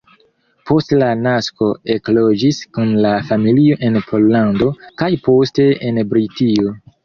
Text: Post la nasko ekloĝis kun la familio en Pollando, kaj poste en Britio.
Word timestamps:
Post 0.69 0.95
la 1.01 1.09
nasko 1.25 1.67
ekloĝis 1.97 2.63
kun 2.79 2.95
la 3.05 3.13
familio 3.29 3.79
en 3.91 4.03
Pollando, 4.09 4.73
kaj 5.03 5.15
poste 5.31 5.71
en 5.93 6.05
Britio. 6.13 6.79